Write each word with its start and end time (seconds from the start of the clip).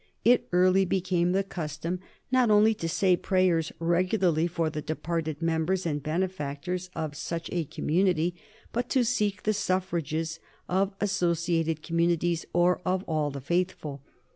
It 0.25 0.47
early 0.51 0.83
became 0.83 1.31
the 1.31 1.43
custom, 1.43 1.99
not 2.31 2.49
only 2.49 2.73
to 2.73 2.89
say 2.89 3.15
prayers 3.15 3.71
regularly 3.77 4.47
for 4.47 4.67
the 4.71 4.81
departed 4.81 5.43
members 5.43 5.85
and 5.85 6.01
benefactors 6.01 6.89
of 6.95 7.15
such 7.15 7.51
a 7.53 7.65
community, 7.65 8.33
but 8.73 8.89
to 8.89 9.05
seek 9.05 9.43
the 9.43 9.53
suffrages 9.53 10.39
of 10.67 10.95
associated 11.01 11.83
com 11.83 11.97
munities 11.99 12.45
or 12.51 12.81
of 12.83 13.03
all 13.03 13.29
the 13.29 13.41
faithful. 13.41 14.01